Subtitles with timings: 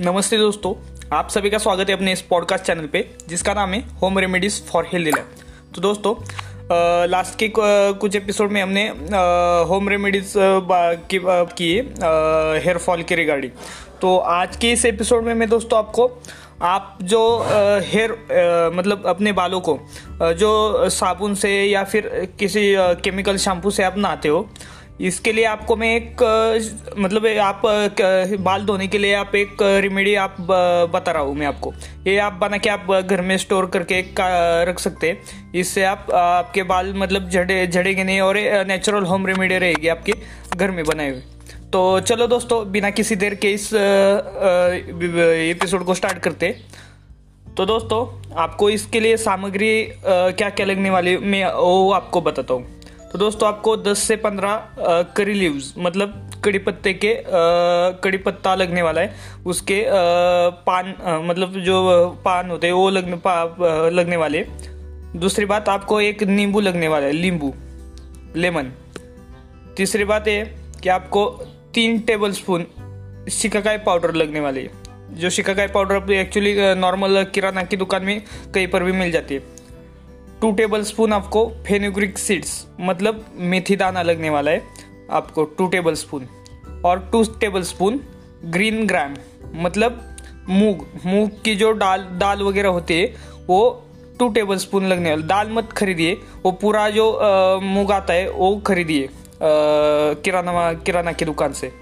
[0.00, 0.74] नमस्ते दोस्तों,
[1.16, 4.66] आप सभी का स्वागत है अपने इस पॉडकास्ट चैनल पे, जिसका नाम है home remedies
[4.66, 5.26] for healthy life
[5.74, 6.14] तो दोस्तों
[7.10, 8.88] लास्ट के कुछ एपिसोड में हमने
[9.68, 11.20] होम रेमेडीज की
[11.56, 11.72] की
[12.64, 13.52] हेयर फॉल के रिगार्डिंग
[14.00, 16.10] तो आज के इस एपिसोड में मैं दोस्तों आपको,
[16.62, 17.46] आप जो
[17.86, 18.12] हेयर
[18.74, 19.78] मतलब अपने बालों को
[20.22, 24.48] जो साबुन से या फिर किसी केमिकल शैम्पू से आप नहाते हो
[25.00, 26.22] इसके लिए आपको मैं एक
[26.98, 27.62] मतलब आप
[28.40, 31.72] बाल धोने के लिए आप एक रेमेडी आप बता रहा हूँ मैं आपको।
[32.06, 34.00] ये आप बना के आप घर में स्टोर करके
[34.70, 39.58] रख सकते हैं। इससे आप, आपके बाल मतलब झड़े, झड़ेंगे नहीं और नेचुरल होम रेमेडी
[39.58, 40.12] रहेगी आपके
[40.56, 41.22] घर में बनाए हुए।
[41.72, 43.72] तो चलो दोस्तों, बिना किसी देर के इस
[45.50, 46.54] एपिसोड को स्टार्ट करते
[47.56, 49.70] तो दोस्तों, आपको इसके लिए सामग्री
[50.04, 52.77] क्या क्या लगने वाली मैं वो आपको बताता हूँ।
[53.12, 57.14] तो दोस्तों आपको 10 से 15 करी लीव्स मतलब कड़ी पत्ते के
[58.02, 59.14] कड़ी पत्ता लगने वाला है।
[59.46, 59.92] उसके आ,
[60.66, 63.44] पान आ, मतलब जो पान होते हैं वो लगने पा,
[63.88, 64.44] लगने वाले
[65.16, 67.54] दूसरी बात आपको एक नींबू लगने वाला है नींबू
[68.36, 68.72] लेमन।
[69.76, 70.44] तीसरी बात है
[70.82, 71.26] कि आपको
[71.74, 72.66] तीन टेबल स्पून
[73.32, 74.70] शिकाकाई पाउडर लगने वाली है।
[75.10, 78.22] जो शिकाकाई पाउडर एक्चुअली नॉर्मल किराना की दुकान में
[78.54, 79.57] कहीं पर भी मिल जाती है।
[80.40, 82.50] टू टेबल स्पून आपको फेनुग्रिक सीड्स
[82.80, 84.62] मतलब मेथी दाना लगने वाला है,
[85.10, 86.26] आपको टू टेबल स्पून
[86.84, 88.00] और two tablespoon
[88.46, 89.14] green gram
[89.54, 90.00] मतलब
[90.48, 93.06] मूग। मूग की जो दाल दाल वगैरह होती है,
[93.48, 93.84] वो
[94.18, 96.12] टू टेबल स्पून लगने वाला। दाल मत खरीदिए,
[96.44, 97.10] वो पूरा जो
[97.62, 99.08] मूग आता है, वो खरीदिए
[99.42, 101.72] किराना किराना की दुकान से।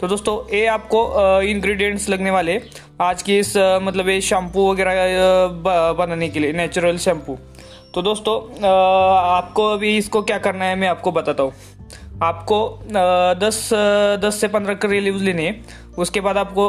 [0.00, 2.60] तो दोस्तों, ये आपको इंग्रेडिएंट्स लगने वाले।
[3.00, 7.38] आज की इस मतलब ये शैम्पू वगैरह बनाने के लिए नेचुरल शैम्पू
[7.94, 11.52] तो दोस्तों आपको अभी इसको क्या करना है, मैं आपको बताता हूँ।
[12.22, 12.58] आपको
[13.38, 13.68] दस
[14.22, 16.68] दस से पंद्रह करी लीव्स लेने हैं। उसके बाद आपको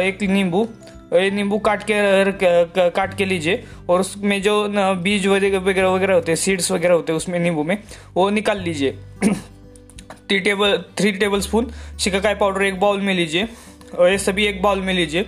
[0.00, 0.66] एक नींबू
[1.12, 4.54] नींबू काट के काट के लीजिए। और उसमें जो
[5.02, 7.76] बीज वगैरह वगैरह होते हैं सीड्स वगैरह होते हैं, उसमें नींबू में,
[8.16, 13.48] वो निकाल लीजिए। Three table three tablespoon shikakai powder एक बाउल में लीजिए।
[13.98, 15.22] और ये सभी एक बाउल में लीजिए।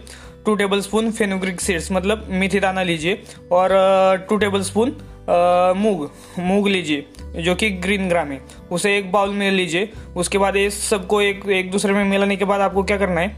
[0.46, 3.22] Two tablespoon fenugreek seeds मतलब मेथी दाना लीजिए।
[3.52, 4.96] और टू टेबल स्पून
[5.76, 7.06] मूग मूग लीजिए,
[7.36, 11.46] जो कि ग्रीन ग्राम है। उसे एक बाउल में लीजिए, उसके बाद इस सबको एक
[11.50, 13.36] एक दूसरे में मिलाने के बाद आपको क्या करना है?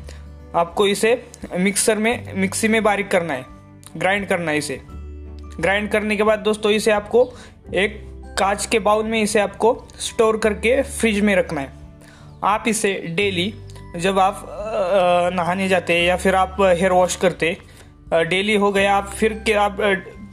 [0.54, 1.22] आपको इसे
[1.58, 3.44] मिक्सर में मिक्सी में बारीक करना है।
[3.96, 4.80] ग्राइंड करना है इसे।
[5.60, 7.32] ग्राइंड करने के बाद दोस्तों, इसे आपको
[7.74, 8.00] एक
[8.38, 11.72] कांच के बाउल में इसे आपको स्टोर करके फ्रिज में रखना है।
[12.44, 13.52] आप इसे डेली
[13.96, 14.46] जब आप
[15.34, 17.56] नहाने जाते हैं या फिर आप हेयर वॉश करते
[18.12, 19.76] डेली हो गया, आप फिर के आप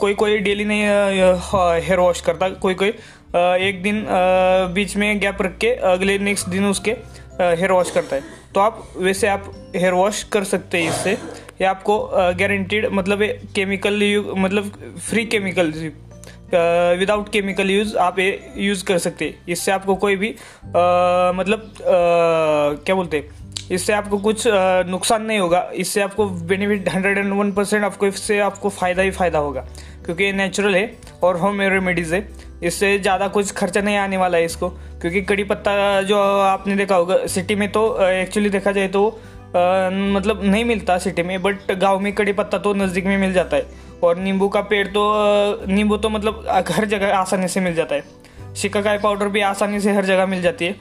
[0.02, 0.84] कोई कोई डेली नहीं
[1.82, 2.90] हेयर वॉश करता कोई कोई।
[3.68, 4.06] एक दिन
[4.74, 8.22] बीच में गैप रख के अगले नेक्स्ट दिन उसके हेयर वॉश करता है।
[8.54, 11.12] तो आप वैसे आप हेयर वॉश कर सकते हैं इससे।
[11.62, 12.00] ये आपको
[12.40, 13.24] गारंटीड मतलब
[13.56, 14.72] केमिकल यू मतलब
[15.10, 15.72] free chemical
[17.00, 21.60] without chemical use आप ये यूज़ कर सकते हैं। इससे आपको कोई भी आ, मतलब
[21.60, 23.40] आ, क्या बोलते हैं?
[23.72, 24.44] इससे आपको कुछ
[24.88, 29.12] नुकसान नहीं होगा। इससे आपको benefit hundred and one percent आपको इससे आपको फ़ायदा ही
[29.12, 29.66] फ़ायदा होगा।
[30.12, 30.92] क्योंकि ये नेचुरल है
[31.24, 32.28] और होम रेमेडीज़ है।
[32.64, 34.70] इससे ज़्यादा कुछ खर्चा नहीं आने वाला है इसको
[35.02, 39.90] क्योंकि कड़ी पत्ता जो आपने देखा होगा सिटी में तो एक्चुअली देखा जाए तो आ,
[39.90, 43.58] मतलब नहीं मिलता सिटी में बट गाँव में कड़ी पत्ता तो नज़दीक में मिल जाता
[43.58, 43.66] है।
[44.04, 45.06] और नींबू का पेड़ तो
[45.68, 49.94] नींबू तो मतलब हर जगह आसानी से मिल जाता है। शिकाकाई पाउडर भी आसानी से
[49.94, 50.76] हर जगह मिल जाती है।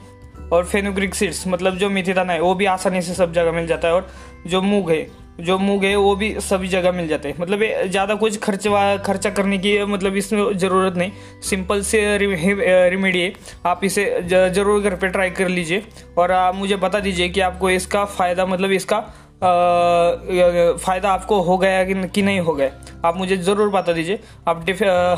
[0.51, 3.67] और फेनुग्रिक सीड्स मतलब जो मेथी दाना है वो भी आसानी से सब जगह मिल
[3.67, 4.09] जाता है। और
[4.47, 5.01] जो मूग है
[5.41, 8.67] जो मूग है, वो भी सभी जगह मिल जाते हैं। मतलब ज़्यादा कुछ खर्च
[9.05, 11.11] खर्चा करने की मतलब इसमें ज़रूरत नहीं।
[11.43, 13.33] सिंपल से रेमेडी है
[13.65, 15.83] आप इसे ज़रूर घर पे ट्राई कर लीजिए।
[16.17, 18.99] और आप मुझे बता दीजिए कि आपको इसका फ़ायदा मतलब इसका
[19.41, 22.69] फ़ायदा आपको हो गया कि नहीं हो गया?
[23.05, 24.65] आप मुझे ज़रूर बता दीजिए। आप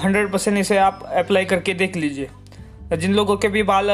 [0.04, 2.30] हंड्रेड परसेंट इसे आप अप्लाई करके देख लीजिए।
[2.92, 3.88] जिन लोगों के भी बाल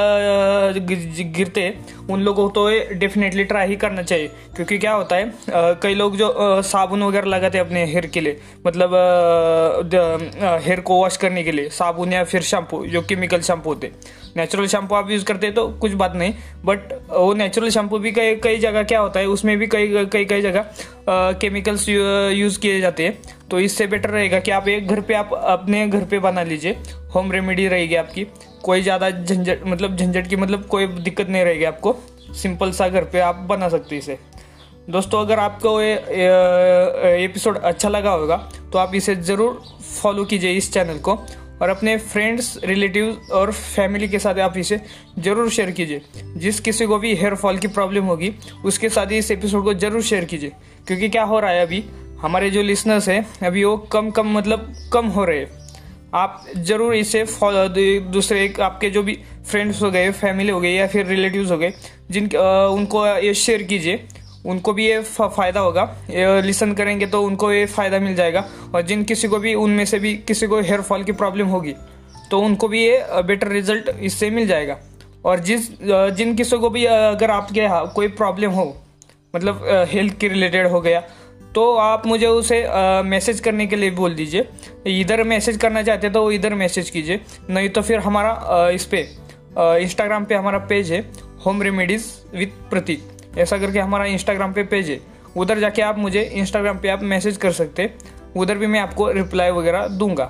[0.78, 1.74] गिरते,
[2.10, 5.34] उन लोगों को तो डेफिनेटली ट्राई ही करना चाहिए। क्योंकि क्या होता है
[5.84, 8.96] कई लोग जो साबुन वगैरह लगाते हैं अपने हेयर के लिए मतलब
[10.66, 13.92] हेयर को वॉश करने के लिए, साबुन या फिर शैम्पू जो केमिकल शैम्पू होते
[14.38, 16.34] नेचुरल शैम्पू आप यूज़ करते हैं तो कुछ बात नहीं
[16.66, 20.26] बट वो नेचुरल शैम्पू भी कई कई जगह क्या होता है, उसमें भी कई कई
[20.26, 20.66] कई जगह
[21.40, 23.18] केमिकल्स यूज़ किए जाते हैं।
[23.52, 26.78] तो इससे बेटर रहेगा कि आप एक घर पे आप अपने घर पे बना लीजिए
[27.16, 28.26] होम रेमेडी रहेगी आपकी।
[28.64, 31.96] कोई ज़्यादा झंझट मतलब झंझट की मतलब कोई दिक्कत नहीं रहेगी आपको।
[32.34, 34.18] सिंपल सा घर पे आप बना सकते इसे।
[34.90, 38.38] दोस्तों, अगर आपको ये एपिसोड अच्छा लगा होगा
[38.72, 39.62] तो आप इसे ज़रूर
[39.92, 41.16] फॉलो कीजिए इस चैनल को
[41.62, 44.80] और अपने फ्रेंड्स रिलेटिव और फैमिली के साथ आप इसे
[45.20, 46.02] ज़रूर शेयर कीजिए।
[46.38, 48.34] जिस किसी को भी हेयर फॉल की प्रॉब्लम होगी,
[48.66, 50.52] उसके साथ ही इस एपिसोड को ज़रूर शेयर कीजिए।
[50.88, 51.84] क्योंकि क्या हो रहा है अभी?
[52.22, 55.59] हमारे जो लिसनर्स हैं, अभी वो कम कम मतलब कम हो रहे हैं।
[56.14, 57.24] आप ज़रूर इसे
[58.12, 59.18] दूसरे आपके जो भी
[59.48, 61.74] फ्रेंड्स हो गए फैमिली हो गई या फिर रिलेटिव्स हो गए
[62.12, 64.08] जिन उनको ये शेयर कीजिए।
[64.46, 65.84] उनको भी ये फ़ायदा होगा।
[66.46, 68.44] लिसन करेंगे तो उनको ये फ़ायदा मिल जाएगा।
[68.76, 71.74] और जिन किसी को भी, उनमें से भी किसी को हेयर फॉल की प्रॉब्लम होगी
[72.32, 74.78] तो उनको भी ये बेटर रिज़ल्ट इससे मिल जाएगा।
[75.26, 78.66] और जिस जिन किसी को भी अगर आपके कोई प्रॉब्लम हो
[79.34, 81.04] मतलब हेल्थ के रिलेटेड हो गया
[81.56, 82.62] तो आप मुझे उसे
[83.06, 84.48] मैसेज करने के लिए बोल दीजिए।
[85.00, 87.20] इधर मैसेज करना चाहते हैं तो इधर मैसेज कीजिए।
[87.50, 89.08] नहीं तो फिर हमारा आ, इस पे
[89.58, 91.00] इंस्टाग्राम पे हमारा पेज है
[91.46, 92.06] होम रेमेडीज
[92.36, 95.00] विथ प्रतीक ऐसा करके हमारा इंस्टाग्राम पे पेज है।
[95.38, 97.90] उधर जाके आप मुझे इंस्टाग्राम पे आप मैसेज कर सकते
[98.36, 100.26] उधर भी मैं आपको रिप्लाई वगैरह दूँगा।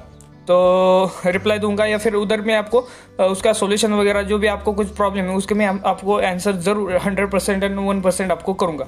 [0.47, 2.79] तो रिप्लाई दूँगा या फिर उधर मैं आपको
[3.21, 7.31] उसका सॉल्यूशन वगैरह जो भी आपको कुछ प्रॉब्लम है उसके मैं आपको आंसर ज़रूर hundred
[7.31, 8.87] percent and one percent आपको करूँगा।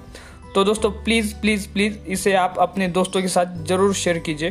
[0.56, 4.50] तो दोस्तों प्लीज़ प्लीज़ प्लीज़ इसे आप अपने दोस्तों के साथ ज़रूर शेयर कीजिए।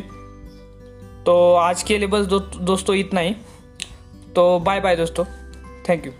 [1.25, 3.35] तो आज के लिए बस दो, दोस्तों इतना ही।
[4.35, 5.25] तो बाय बाय दोस्तों।
[5.89, 6.11] Thank you